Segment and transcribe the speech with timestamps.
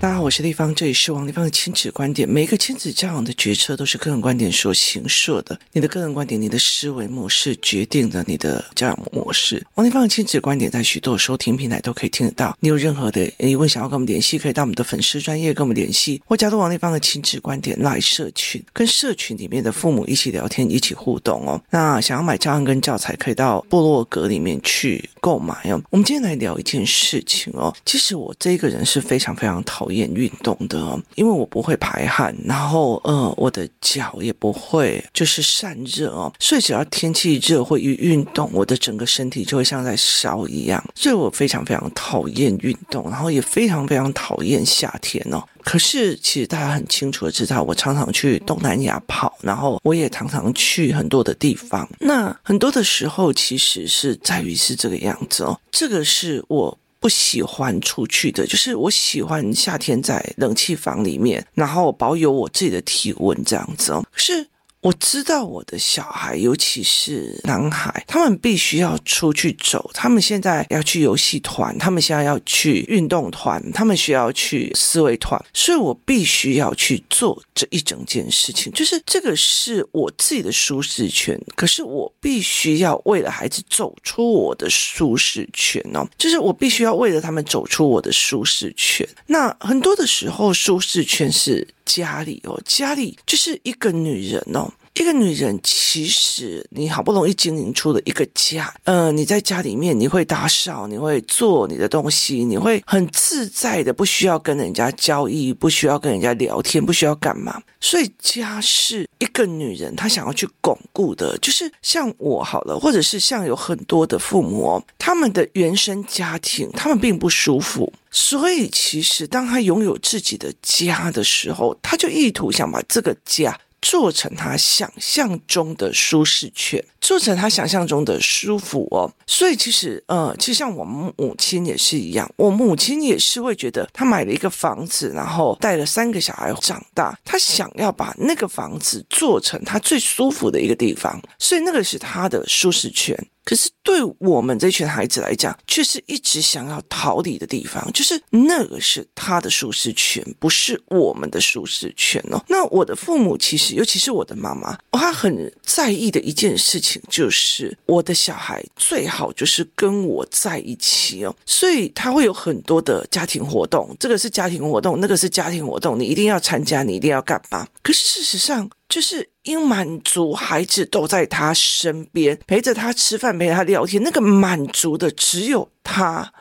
[0.00, 2.26] 大家好，我是丽芳，这里是王丽芳的亲子观点。
[2.26, 5.60] 每一个亲子教养的决策都是个人观点所形设的。
[5.72, 9.62] 你的个人观点、你的思维模式决定了你的教养模式。
[9.74, 12.56] 王丽芳的亲子观点在许多收听平台都可以听得到。
[12.60, 21.62] 你有任何的疑问想要跟我们联系，可以到我们的粉丝专业跟我们联系，或加入王丽芳的亲子观点来社群，跟社群里面的父母一起聊天、一起互动哦。
[21.68, 25.78] 那想要买教案跟教材，可以到部落格里面去购买哦。
[25.90, 27.76] 我们今天来聊一件事情哦。
[27.84, 30.10] 其实我这个人是非常非常讨厌。
[30.10, 45.42] 运动的，因为我不会排汗，然后呃，我的脚也不会就是散热哦，所以只要天气热或一运动，我的整个身体就会像在烧一样，所以我非常非常讨厌运动，然后也非常非常讨厌夏天哦。
[45.62, 56.76] 可是其实大家很清楚的知道，我常常去东南亚跑，然后我也常常去很多的地方，那很多的时候其实是在于是这个样子哦，这个是我。
[57.00, 64.04] 不喜欢出去的，就是我喜欢夏天在冷气房里面，然后保有我自己的体温这样子哦。
[64.14, 64.49] 是。
[64.82, 69.90] 我知道我的小孩，尤其是男孩，他们必须要出去走。
[69.92, 78.72] 他们现在要去游戏团，他们现在要去运动团，他们需要去思维团，所以我必须要去做这一整件事情。
[78.72, 86.08] 就是这个是我自己的舒适圈，可是我必须要为了孩子走出我的舒适圈哦。
[86.16, 89.06] 就是我必须要为了他们走出我的舒适圈。
[89.26, 91.68] 那很多的时候，舒适圈是。
[91.86, 94.69] 家里哦，家里就是一个女人哦。
[94.94, 107.62] 一个女人，其实你好不容易经营出了一个家，呃，你在家里面你会打扫，你会做你的东西，你会很自在的，不需要跟人家交易，不需要跟人家聊天，不需要干嘛。
[107.80, 123.56] 所以家是一个女人她想要去巩固的，就是像我好了，或者是像有很多的父母，他们的原生家庭，他们并不舒服，所以其实当他拥有自己的家的时候，他就意图想把这个家。
[123.82, 129.10] 做成他想象中的舒适圈，做成他想象中的舒服哦。
[129.26, 143.16] 所以其实，呃，其实像我们母亲也是一样，我母亲也是会觉得，她买了一个房子，然后带了三个小孩长大，她想要把那个房子做成她最舒服的一个地方，所以那个是她的舒适圈。
[143.50, 152.40] 可是对我们这群孩子来讲，却是一直想要逃离的地方，就是那个是他的舒适圈，不是我们的舒适圈哦。
[152.46, 161.34] 那我的父母其实，尤其是我的妈妈，她很在意的一件事情就是我的小孩最好就是跟我在一起哦。
[161.44, 167.66] 所以他会有很多的家庭活动，这个是家庭活动，那个是家庭活动，你一定要参加，你一定要干嘛？
[167.82, 176.32] 可是事实上，就是因满足孩子都在他身边，陪着他吃饭，陪他聊天，那个满足的只有他，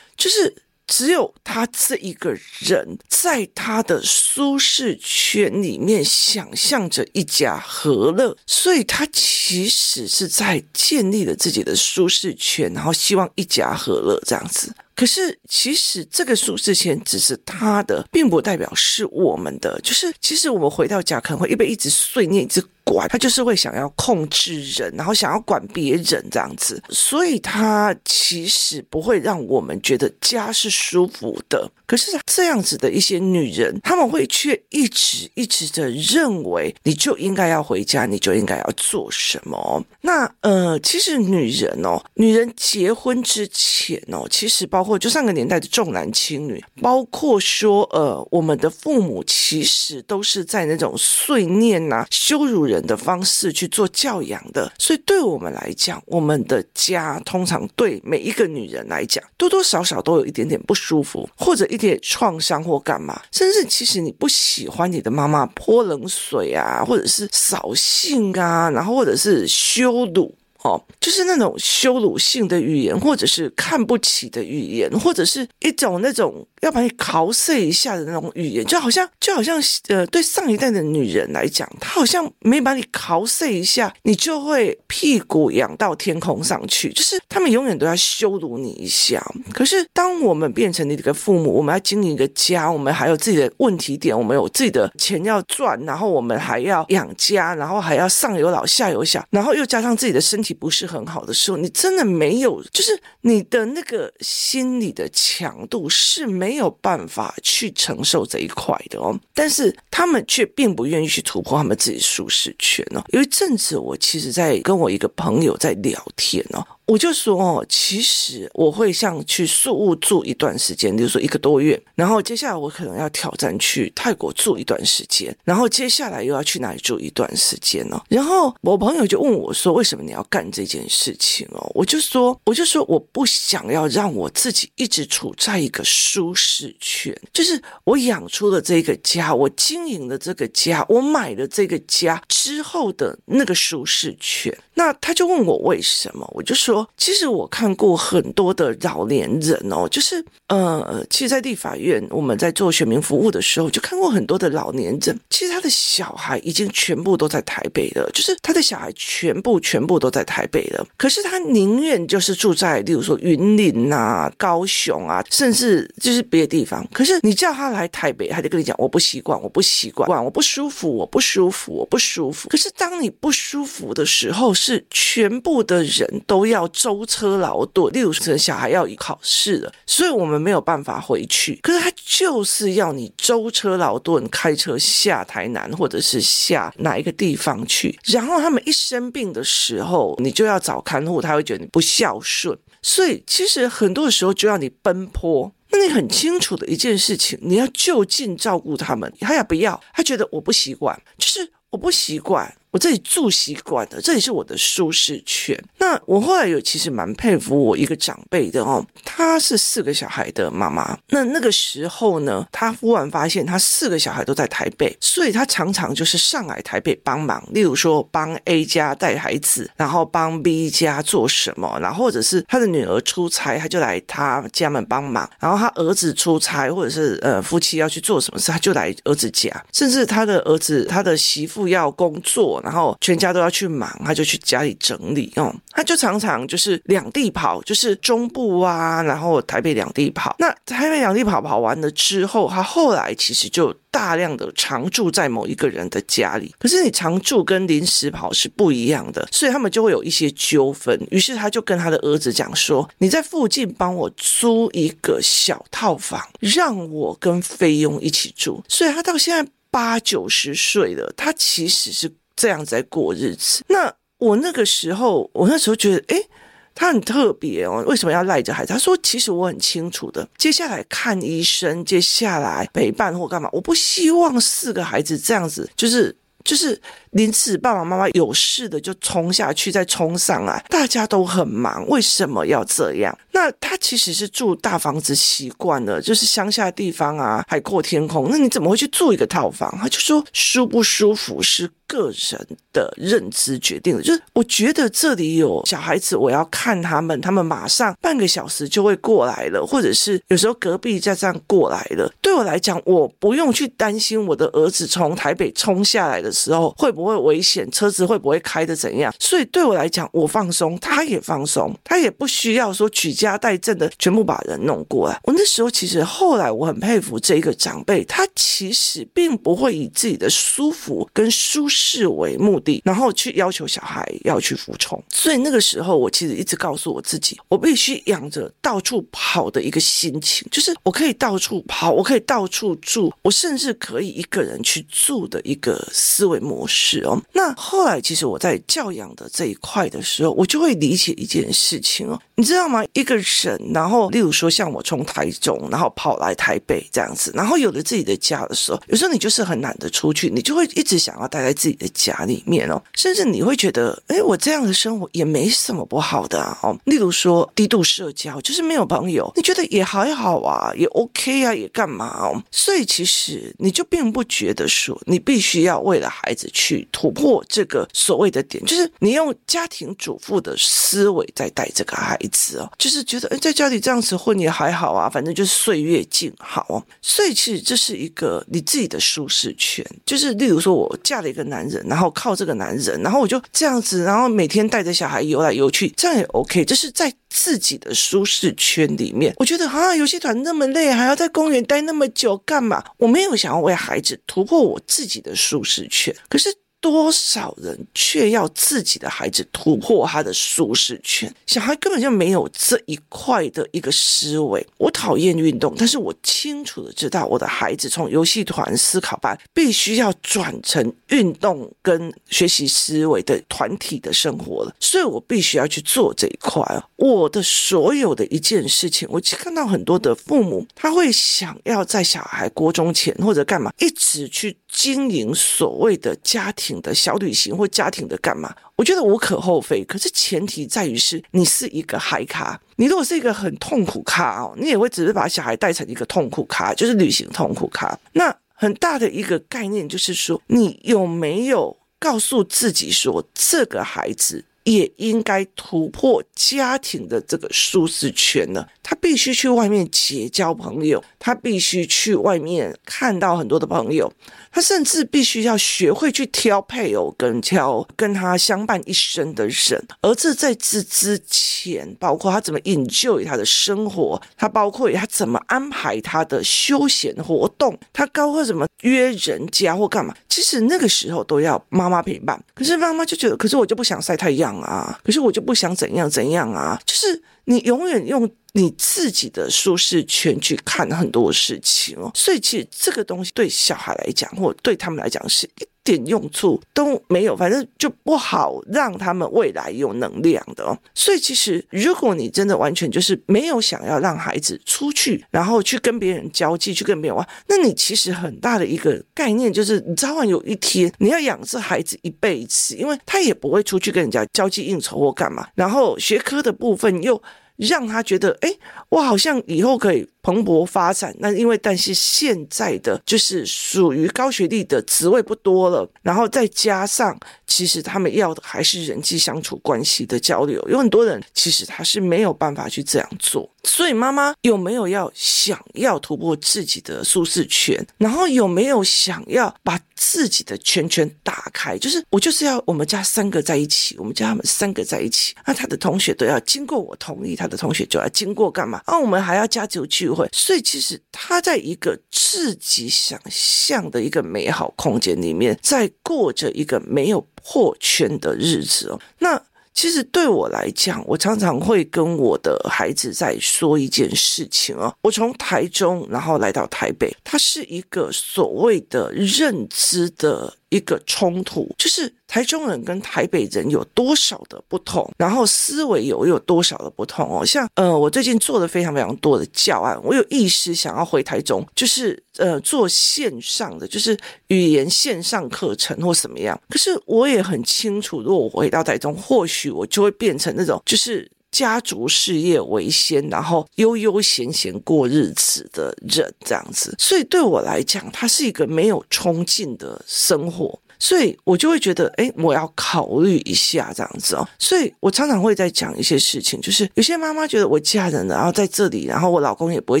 [0.16, 14.72] 就是只有他这一个人，在他的舒适圈里面想象着一家和乐，所以他其实是在建立了自己的舒适圈，然后希望一家和乐这样子。
[14.94, 19.80] 可是，其实这个舒适圈只是他的，并不代表是我们的。
[19.82, 22.64] 就是，其实我们回到家，可能会一边一直碎念，一直。
[22.86, 31.66] 管他就是会想要控制人，然后想要管别人这样子，所以他其实不会让我们觉得家是舒服的。
[31.86, 39.84] 可是这样子的一些女人，他们会却一直一直的认为，你就应该要回家，你就应该要做什么。
[40.00, 52.64] 那呃，其实女人哦，女人结婚之前哦，其实包括就上个年代的重男轻女，包括说呃，我们的父母其实都是在那种碎念呐、羞辱。
[52.64, 70.34] 人的方式去做教养的，所以对我们来讲，我们的家通常对每一个女人来讲，多多少少都有一点点不舒服，或者一点创伤或干嘛，甚至其实你不喜欢你的妈妈泼冷水啊，或者是扫兴啊，然后或者是羞辱。
[70.64, 89.22] 哦，就是那种羞辱性的语言，或者是看不起的语言，或者是一种那种要把你敲碎一下的那种语言，就好像就好像呃，对上一代的女人来讲，她好像没把你敲碎一下，你就会屁股仰到天空上去，就是他们永远都要羞辱你一下。
[89.52, 100.53] 可是当我们变成你这个父母，我们要经营一个家，我们还有自己的问题点，我们有自己的钱要赚，然后我们还要养家，然后还要上有老下有小，然后又加上自己的身体。
[100.54, 109.18] 不是很好的时候，你真的没有，就是你的那个心理的强度是没有办法去承受这一块的哦。
[109.34, 113.04] 但是他们却并不愿意去突破他们自己舒适圈哦。
[113.08, 128.02] 有一阵子，我其实在跟我一个朋友在聊天哦，我就说哦，其实我会像去宿务住一段时间，比如说一个多月，然后接下来我可能要挑战去泰国住一段时间，然后接下来又要去哪里住一段时间呢？
[128.08, 172.48] 然后我朋友就问我说：“为什么你要干这件事情哦？”我就说：“我就说我不想要让我自己一直处在一个舒适圈，就是我养出了这个家，我经营了这个家，我买了这个家之后的那个舒适圈。”那他就问我为什么，我就说，说其实我看过很多的老年人哦，就是呃，其实，在立法院我们在做选民服务的时候，就看过很多的老年人，其实他的小孩已经全部都在台北了，就是他的小孩全部全部都在台北了，可是他宁愿就是住在，例如说云林啊、高雄啊，甚至就是别的地方，可是你叫他来台北，他就跟你讲，我不习惯，我不习惯，我不舒服，我不舒服，我不舒服。
[172.48, 181.58] 可是当你不舒服的时候，是全部的人都要舟车劳顿，例如说小孩要考试了，所以我们没有办法回去。
[181.62, 187.98] 可是他就是要你舟车劳顿，开车下台南或者是下哪一个地方去。
[188.04, 192.58] 然后他们一生病的时候，你就要找看护，他会觉得你不孝顺。
[192.82, 195.52] 所以其实很多的时候就要你奔波。
[195.70, 199.80] 那你很清楚的一件事情，你要就近照顾他们，他也不要？
[199.92, 202.54] 他觉得我不习惯，就是我不习惯。
[202.74, 205.56] 我这里住习惯了，这里是我的舒适圈。
[205.78, 210.98] 那我后来有其实蛮佩服我一个长辈的哦，她是四个小孩的妈妈。
[211.10, 232.60] 那那个时候呢，她忽然发现她四个小孩都在台北，所以她常常就是上来台北帮忙，例如说帮 A 家带孩子，然后帮 B 家做什么，然后或者是她的女儿出差，她就来她家门帮忙，然后她儿子出差或者是呃夫妻要去做什么事，她就来儿子家，甚至她的儿子她的媳妇要工作。
[232.64, 235.54] 然后全家都要去忙，他就去家里整理哦。
[235.70, 240.34] 他就常常就是两地跑，就是中部啊，然后台北两地跑。
[240.38, 246.54] 那台北两地跑跑完了之后，他后来其实就大量的常住在某一个人的家里。
[246.58, 250.98] 可是你常住跟临时跑是不一样的，所以他们就会有一些纠纷。
[251.10, 262.10] 于是他就跟他的儿子讲说：“你在附近帮我租一个小套房，让我跟菲佣一起住。”所以他到现在八九十岁了，他其实是。
[262.36, 263.64] 这样在过日子。
[263.68, 266.28] 那我那个时候，我那时候觉得，诶，
[266.74, 267.84] 他很特别哦。
[267.86, 268.72] 为什么要赖着孩子？
[268.72, 270.26] 他说，其实我很清楚的。
[270.36, 276.14] 接下来看医生，接下来陪伴或干嘛，我不希望四个孩子这样子，就是
[276.44, 276.80] 就是。
[277.14, 283.16] 临时爸爸妈妈有事的就冲下去，再冲上来，大家都很忙，为什么要这样？
[283.30, 288.30] 那他其实是住大房子习惯了，就是乡下地方啊，海阔天空。
[288.32, 289.72] 那你怎么会去住一个套房？
[289.80, 294.02] 他就说舒不舒服是个人的认知决定的。
[294.02, 302.12] 就是我觉得这里有小孩子，我要看他们，他们马上半个小时就会过来了，或者是有时候隔壁在这样过来了。
[302.20, 307.14] 对我来讲，我不用去担心我的儿子从台北冲下来的时候会不会。
[307.24, 309.10] 危险，车子会不会开得怎样？
[309.18, 315.18] 所以对我来讲，我放松，他也放松，他也不需要说举家带镇的全部把人弄过来。
[315.22, 325.02] 我那时候其实后来我很佩服这一个长辈，他其实并不会以自己的舒服跟舒视为目的，然后去要求小孩要去服从。
[325.10, 337.00] 所以那个时候，我其实一直告诉我自己，我必须养着到处跑的一个心情，就是我可以到处跑，我可以到处住，我甚至可以一个人去住的一个思维模式。
[337.04, 342.84] 哦，那后来其实我在教养的这一块的时候，我就会理解一件事情哦，你知道吗？
[342.92, 362.42] 一个人，然后例如说像我从台中，然后跑来台北这样子，然后有了自己的家的时候，有时候你就是很懒得出去，你就会一直想要待在自己的家里面哦，甚至你会觉得，哎，我这样的生活也没什么不好的啊，哦，例如说低度社交，就是没有朋友，你觉得也还好啊，也 OK 啊，也干嘛哦？
[362.50, 366.86] 所以其实你就并不觉得说你必须要为了孩子去。
[366.92, 376.82] 突破这个所谓的点，就是你用家庭主妇的思维在带这个孩子哦，就是觉得哎，在家里这样子混也还好啊，反正就是岁月静好哦。
[377.02, 386.64] 所以其实这是一个你自己的舒适圈，就是例如说我嫁了一个男男人，然后靠这个男人，然后我就这样子，然后每天带着小孩游来游去，这样也 OK。
[386.64, 392.82] 就是在自己的舒适圈里面，我觉得啊，游戏团那么累，还要在公园待那么久干嘛？
[392.98, 396.52] 我没有想要为孩子突破我自己的舒适圈，可是。
[396.84, 401.34] 多少人却要自己的孩子突破他的舒适圈？
[401.46, 404.62] 小孩根本就没有这一块的一个思维。
[404.76, 416.62] 我讨厌运动，但是我清楚的知道，我的孩子从游戏团、思考班必须要转成运动跟学习思维的团体的生活了，所以我必须要去做这一块。
[416.96, 429.84] 我的所有的一件事情，我看到很多的父母，他会想要在小孩国中前或者干嘛，一直去经营所谓的家庭的小旅行或家庭的干嘛，我觉得无可厚非。
[429.84, 437.98] 可是前提在于是你是一个嗨咖，你如果是一个很痛苦咖哦，你也会只是把小孩带成一个痛苦咖，就是旅行痛苦咖。
[438.12, 448.66] 那很大的一个概念就是说，你有没有告诉自己说，这个孩子也应该突破家庭的这个舒适圈呢？
[448.82, 454.12] 他必须去外面结交朋友，他必须去外面看到很多的朋友，
[454.52, 459.86] 他甚至必须要学会去挑配偶跟挑跟他相伴一生的人。
[460.02, 472.42] 而这在这之前，包括他怎么 enjoy 他的生活，他包括他怎么安排他的休闲活动，他包括怎么约人家或干嘛，其实那个时候都要妈妈陪伴。
[472.54, 477.22] 可是妈妈就觉得，可是我就不想晒太阳啊，可是我就不想怎样怎样啊，就是。
[477.46, 490.76] 你永远用你自己的舒适圈去看很多事情哦，所以其实这个东西对小孩来讲，或对他们来讲是一点用处都没有，反正就不好让他们未来有能量的哦。
[490.94, 507.22] 所以其实如果你真的完全就是没有想要让孩子出去，然后去跟别人交际，去跟别人玩，那你其实很大的一个概念就是，早晚有一天你要养这孩子一辈子，因为他也不会出去跟人家交际应酬或干嘛，然后学科的部分又。
[507.56, 508.52] 让他觉得，哎，
[508.88, 511.14] 我好像以后可以蓬勃发展。
[511.18, 520.60] 那因为，但是现在的就是属于高学历的职位不多了，然后再加上，其实他们要的还是人际相处关系的交流。
[520.68, 523.48] 有很多人其实他是没有办法去这样做。
[523.64, 527.84] 所以，妈妈有没有要想要突破自己的舒适圈？
[527.98, 531.76] 然后有没有想要把自己的圈圈打开？
[531.78, 535.34] 就是我就是要我们家三个在一起，我们家他们三个在一起。
[535.46, 538.80] 那他的同学都要经过我同意，他的同学就要经过干嘛？
[538.84, 540.28] 啊，我们还要家族聚会。
[540.32, 549.00] 所以，其实他在一个自己想象的一个美好空间里面，在过着一个没有破圈的日子哦。
[549.18, 549.42] 那。
[549.74, 554.94] 其实对我来讲，我常常会跟我的孩子在说一件事情哦。
[555.02, 560.54] 我从台中然后来到台北，它是一个所谓的认知的。
[560.74, 567.46] 一个冲突，就是台中人跟台北人有多少的不同，然后思维有有多少的不同哦。
[567.46, 576.60] 像呃，我最近做了非常非常多的教案，我有意识想要回台中，就是呃做线上的，就是语言线上课程或什么样。
[576.68, 586.92] 可是我也很清楚，如果我回到台中，或许我就会变成那种就是家族事业为先，然后悠悠闲闲过日子的人这样子。
[586.98, 590.80] 所以对我来讲，它是一个没有冲劲的生活。
[590.98, 594.46] 所以我就会觉得，哎，我要考虑一下这样子哦。
[594.58, 600.00] 所以我常常会在讲一些事情，就是有些妈妈觉得我嫁人了，然后在这里，然后我老公也不会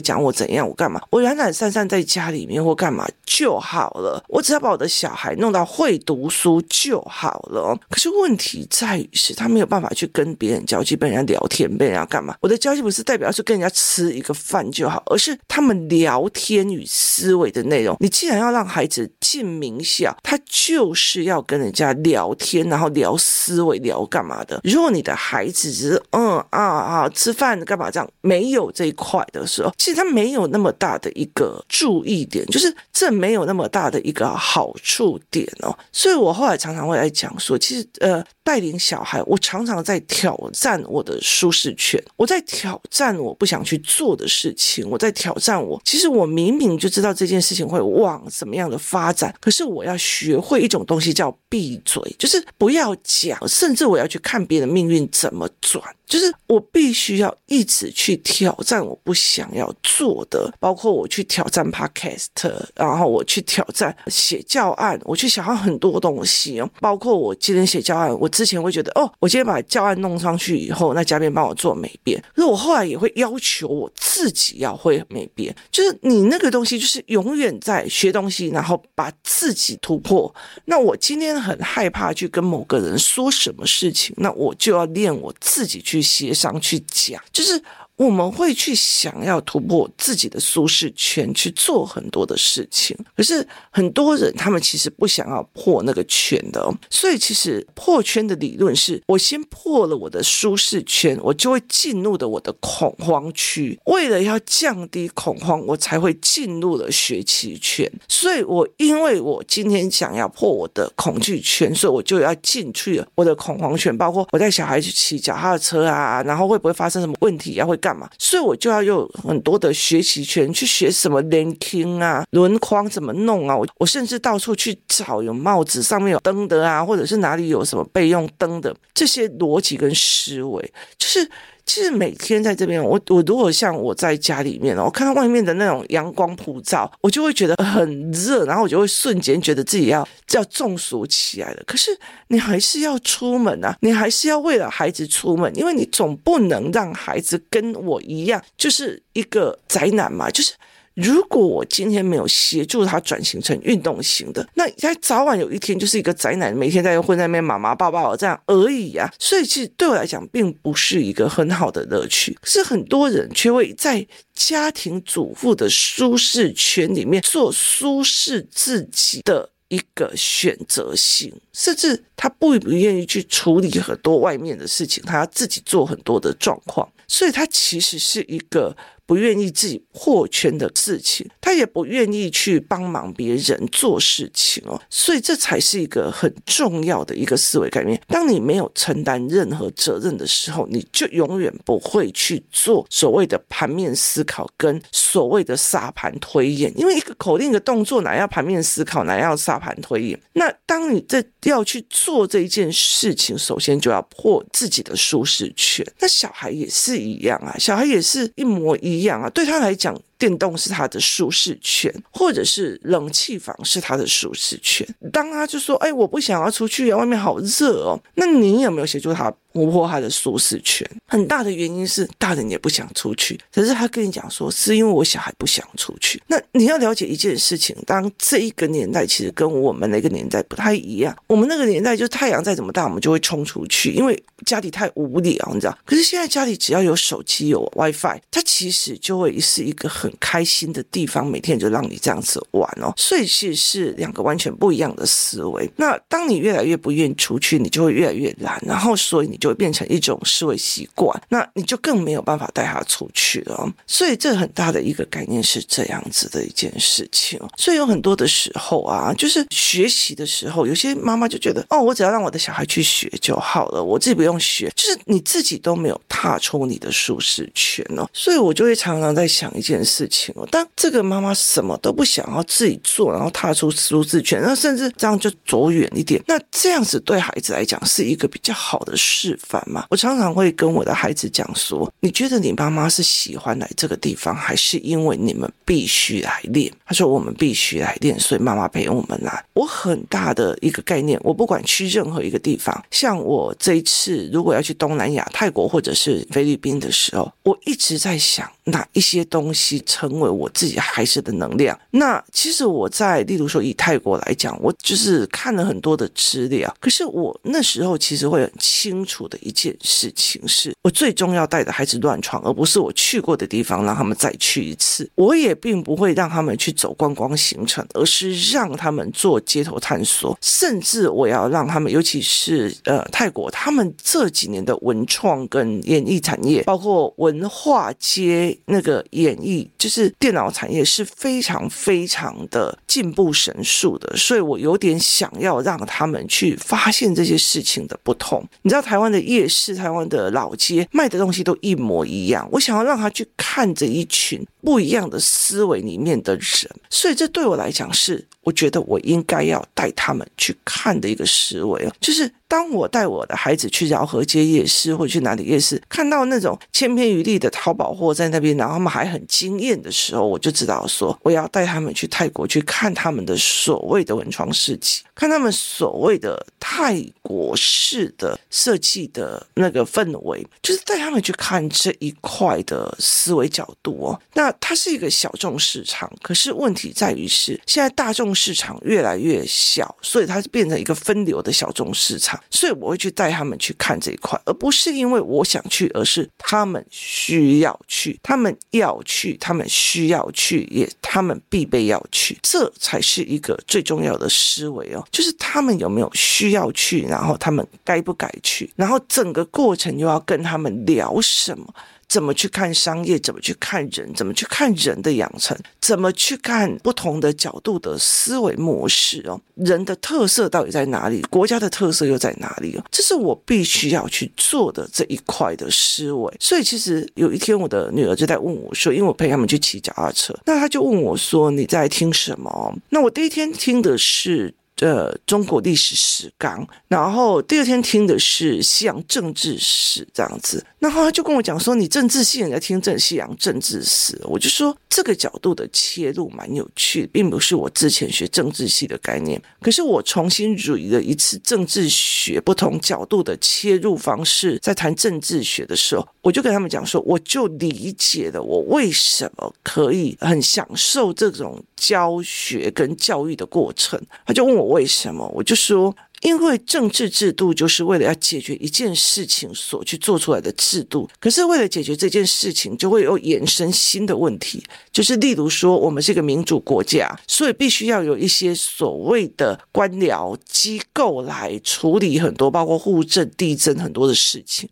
[0.00, 4.22] 讲我怎样，我干嘛，我懒懒散散在家里面或干嘛就好了。
[4.28, 7.78] 我只要把我的小孩弄到会读书就好了。
[7.90, 12.36] 可是问题在于是，他没有办法去跟别人交际，被人家聊天，被人家干嘛？
[12.40, 17.96] 我的交际不是代表是跟人家吃一个饭就好，而是他们聊天与思维的内容。
[18.00, 20.83] 你既然要让孩子进名校，他就。
[20.84, 24.60] 就是要跟人家聊天，然后聊思维，聊干嘛的？
[24.62, 35.74] 如果你的孩子只是嗯啊啊吃饭干嘛这样，没有这一块的时候，其实他没有那么大的一个注意点，就是这没有那么大的一个好处点哦。
[35.90, 38.22] 所以我后来常常会来讲说，其实呃。
[38.46, 45.80] 带领小孩，我常常在挑战我的舒适圈，我在挑战我不想去做的事情，我在挑战我。
[45.82, 55.82] 其实我明明就知道这件事情会往什么样的发展，可是我要学会一种东西叫闭嘴，就是不要讲，甚至我要去看别人命运怎么转。
[56.06, 62.26] 就是我必须要一直去挑战我不想要做的，包括我去挑战 Podcast，
[62.74, 80.32] 然后我去挑战写教案，我去想要很多东西哦，包括我今天写教案，我之前会觉得哦，我今天把教案弄上去以后，那嘉宾帮我做美编，可是我后来也会要求我自己要会美编，就是你那个东西就是永远在学东西，然后把自己突破。
[80.66, 85.93] 那我今天很害怕去跟某个人说什么事情，那我就要练我自己去。
[85.94, 87.62] 去协商去讲，就是
[87.96, 92.96] 我们会去想要突破自己的舒适圈，去做很多的事情。
[93.16, 96.74] 可是很多人他们其实不想要破那个圈的哦。
[96.90, 103.78] 所以其实破圈的理论是我先破了我的舒适圈，我就会进入的我的恐慌区。
[103.86, 107.90] 为了要降低恐慌，我才会进入了学习圈。
[108.08, 117.64] 所以我因为我今天想要破我的恐惧圈，所以我就要进去我的恐慌圈，包括我带小孩去骑脚踏车啊，然后会不会发生什么问题啊？
[117.64, 118.08] 会干嘛？
[118.18, 123.54] 所以我就要用很多的学习圈去学什么连听啊，轮框怎么弄啊？
[123.54, 131.30] 我我甚至到处去找有帽子上面有灯的啊，或者是哪里有什么备用灯的这些逻辑跟思维，就是。
[131.66, 141.62] 其实每天在这边，我我如果像我在家里面，我看到外面的那种阳光普照，我就会觉得很热，然后我就会瞬间觉得自己要要中暑起来了。
[141.66, 141.90] 可是
[142.28, 150.52] 你还是要出门啊，你还是要为了孩子出门，因为你总不能让孩子跟我一样，就是一个宅男嘛，就是。
[150.94, 159.12] 如果我今天没有协助他转型成运动型的，那他早晚有一天就是一个宅男，每天在混在那边妈妈抱抱这样而已啊。
[159.18, 162.38] 所以其实对我来讲，并不是一个很好的乐趣。
[162.40, 178.76] 可是很多人却会在家庭主妇的舒适圈里面做舒适自己的一个选择性，甚至他不不愿意去处理很多外面的事情，他要自己做很多的状况，所以他其实是一个。
[179.06, 188.00] 不愿意自己破圈的事情，他也不愿意去帮忙别人做事情哦，所以这才是一个很重要的一个思维概念。
[188.08, 200.18] 当你没有承担任何责任的时候，你就永远不会去做所谓的盘面思考跟所谓的沙盘推演，因为一个口令的动作哪要盘面思考，哪要沙盘推演？
[200.32, 205.86] 那当你这要去做这一件事情，首先就要破自己的舒适圈。
[206.00, 208.93] 那小孩也是一样啊，小孩也是一模一。
[208.94, 214.86] 一样啊，对他来讲，电动是他的舒适圈，或者是冷气房是他的舒适圈。
[215.12, 219.32] 当他就说：“哎，我不想要出去，外面好热哦。”那你有没有协助他？
[219.54, 223.38] 突破他的舒适圈，很大的原因是大人也不想出去。
[223.52, 226.20] 可是他跟你讲说，是因为我小孩不想出去。
[226.26, 231.16] 那你要了解一件事情，当这一个年代其实跟我们那个年代不太一样。
[231.28, 235.78] 我们那个年代，就太阳再怎么大，我们就会冲出去，因为家里太无聊，你知道。
[235.84, 242.92] 可是现在家里只要有手机有 WiFi，它其实就会是一个很开心的地方，每天就让你这样子玩哦。
[242.96, 245.70] 所以其实是两个完全不一样的思维。
[245.76, 249.38] 那当你越来越不愿意出去，你就会越来越懒，然后所以你。
[249.44, 253.70] 就会变成一种思维习惯，那你就更没有办法带他出去了。
[253.86, 257.38] 所以这很大的一个概念是这样子的一件事情。
[257.58, 264.72] 所以有很多的时候啊，就是学习的时候，有些妈妈就觉得，哦，我只要让我的小孩去学就好了，我自己不用学。
[264.74, 268.08] 就是你自己都没有踏出你的舒适圈哦。
[268.14, 279.86] 所以我就会常常在想一件事事情哦，当这个妈妈什么都不想要自己做，然后踏出舒适圈，那甚至这样就走远一点，那这样子对孩子来讲是一个比较好的示范吗？
[279.90, 301.76] 我常常会跟我的孩子讲说：“你觉得你妈妈是喜欢来这个地方，还是因为你们必须来练？”他说：“我们必须来练，所以妈妈陪我们来。”我很大的一个概念，我不管去任何一个地方，像我这一次如果要去东南亚、泰国或者是菲律宾的时候，我一直在想哪一些东西成为我自己孩子的能量。
[301.90, 309.24] 那其实我在，例如说以泰国来讲，我就是看了很多的资料，可是我那时候其实会很清楚。
[309.24, 315.08] 的一件事情是我最终要带着孩子乱闯，而不是我去过的地方让他们再去一次。
[315.14, 320.36] 我也并不会让他们去走观光行程，而是让他们做街头探索。
[320.42, 334.16] 甚至我要让他们，尤其是呃泰国，他们这几年的文创跟演艺产业，包括文化街那个演艺，就是电脑产业是非常非常的进步神速的。
[334.16, 338.46] 所以我有点想要让他们去发现这些事情的不同。
[338.62, 342.48] 你知道台湾的夜市，台湾的老街卖的东西都一模一样。
[342.52, 352.30] 我想要让他去看着一群不一样的思维里面的人，所以这对我来讲是，我觉得我应该要带他们去看的一个思维啊，就是。
[352.46, 374.20] 当我带我的孩子去饶河街夜市，或者去哪里夜市，看到那种千篇一律的淘宝货在那边，然后他们还很惊艳的时候，我就知道说，我要带他们去泰国去看他们的所谓的文创市集，看他们所谓的泰国式的设计的那个氛围，就是带他们去看这一块的思维角度哦。
[374.34, 382.42] 那它是一个小众市场，可是问题在于是现在大众市场越来越小，所以它变成一个分流的小众市场。
[382.50, 401.72] 所以我会去带他们去看这一块，而不是因为我想去，而是他们需要去，他们要去，他们需要去，也他们必备要去，这才是一个最重要的思维哦，就是他们有没有需要去，然后他们该不该去，然后整个过程又要跟他们聊什么。
[402.14, 403.18] 怎么去看商业？
[403.18, 404.14] 怎么去看人？
[404.14, 405.58] 怎么去看人的养成？
[405.80, 409.20] 怎么去看不同的角度的思维模式？
[409.26, 411.20] 哦，人的特色到底在哪里？
[411.22, 412.76] 国家的特色又在哪里？
[412.76, 416.32] 哦，这是我必须要去做的这一块的思维。
[416.38, 439.40] 所以，其实有一天，我的女儿就在问我说：“因为我陪他们去骑脚踏车，那他就问我说：‘你在听什么？’那我第一天听的是。”呃，中国历史史纲，然后第二天听的是西洋政治史这样子，然后他就跟我讲说：“你政治系人在听这西洋政治史。”我就说这个角度的切入蛮有趣，并不是我之前学政治系的概念。
[439.60, 454.00] 可是我重新捋了一次政治学不同角度的切入方式，在谈政治学的时候，我就跟他们讲说，我就理解了我为什么可以很享受这种教学跟教育的过程。
[454.26, 454.63] 他就问我。
[454.64, 455.30] 为什么？
[455.34, 461.08] 我就说，因为政治制度就是为了要解决一件事情所去做出来的制度。
[461.20, 474.68] 可是为了解决这件事情，就会有衍生新的问题，就是例如说，我们是一个民主国家，所以必须要有一些所谓的官僚机构来处理很多，包括户政、地震很多的事情。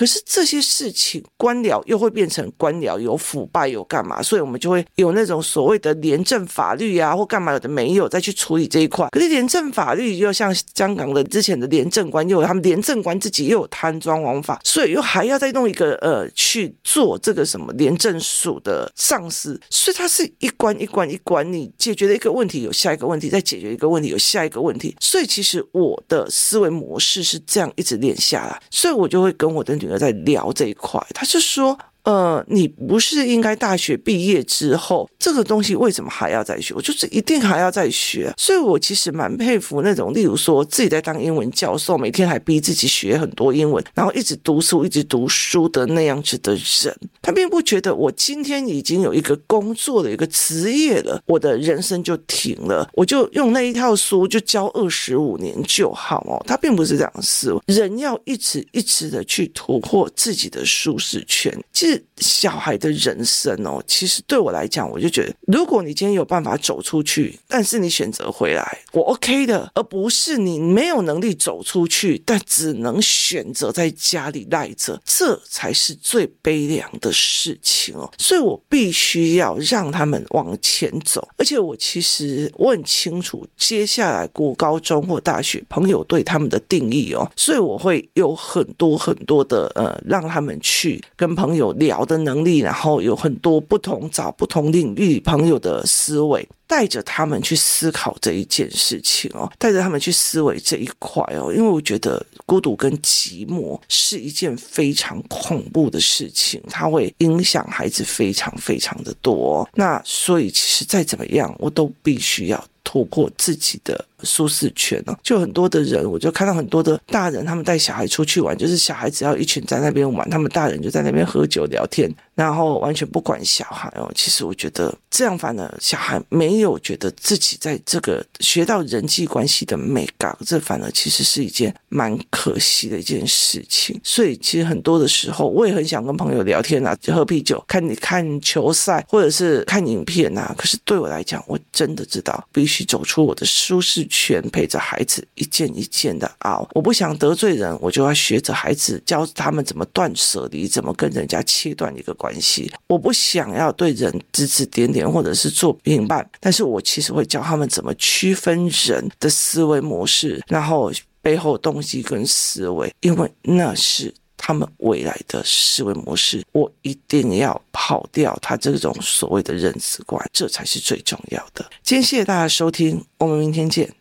[0.00, 9.06] 可是这些事情，官僚又会变成官僚有腐败有干嘛，所以我们就会有那种所谓的廉政法律啊，或干嘛有的没有再去处理这一块。
[9.10, 24.96] 可是廉政法律又像香港的之前的廉政官，又有他们廉政官自己又有贪赃枉法，所以又还要再弄一个呃去做这个什么廉政署的上司，所以它是一关一关一关，你解决了一个问题，有下一个问题，再解决一个问题，有下一个问题。
[24.98, 29.89] 所以其实我的思维模式是这样一直练下来，所以我就会跟我的女。
[29.98, 31.78] 在聊这一块，他是说。
[32.02, 36.72] 呃，你不是应该大学毕业之后，这个东西为什么还要再学？
[36.74, 56.42] 我就是一定还要再学，所以我其实蛮佩服那种，例如说自己在当英文教授，每天还逼自己学很多英文，然后一直读书，一直读书的那样子的人，他并不觉得我今天已经有一个工作的一个职业了，我的人生就停了，我就用那一套书就教二十五年就好哦。
[56.46, 62.02] 他并不是这样思维，人要一直一直的去突破自己的舒适圈，其实。
[62.20, 78.10] 小孩的人生哦，其实对我来讲，我就觉得，如果你今天有办法走出去，但是你选择回来，我 OK 的，而不是你没有能力走出去，但只能选择在家里赖着，这才是最悲凉的事情哦。
[78.18, 91.74] 所以我必须要让他们往前走，而且我其实我很清楚，接下来国高中或大学朋友对他们的定义哦，所以我会有很多很多的呃，让他们去跟朋友。
[91.80, 109.68] 聊的能力，然后有很多不同找不同领域朋友的思维，带着他们去思考这一件事情哦，带着他们去思维这一块哦，因为我觉得孤独跟寂寞是一件非常恐怖的事情，它会影响孩子非常非常的多。
[109.74, 114.04] 那所以其实再怎么样，我都必须要突破自己的。
[114.22, 124.10] 舒适圈呢，就很多的人，我就看到很多的大人，他们带小孩出去玩，就是小孩只要一群在那边玩，他们大人就在那边喝酒聊天，然后完全不管小孩哦。
[124.14, 133.98] 其实我觉得这样，反而小孩没有觉得自己在这个学到人际关系的美感，这反而其实是一件蛮可惜的一件事情。
[134.04, 140.54] 所以其实很多的时候，我也很想跟朋友聊天啊，喝啤酒，看你看球赛，或者是看影片啊。
[140.58, 144.06] 可是对我来讲，我真的知道必须走出我的舒适。
[144.12, 152.70] 圈陪着孩子一件一件的熬，我不想得罪人，我就要学着孩子教他们怎么断舍离，怎么跟人家切断一个关关系。
[152.86, 166.44] 我不想要对人指指点点或者是做评判，但是我其实会教他们怎么区分人的思维模式，然后背后东西跟思维，因为那是他们未来的思维模式。
[166.52, 171.68] 我一定要跑掉他这种所谓的认知观，这才是最重要的。
[171.82, 173.92] 今天谢谢大家收听，我们明天见。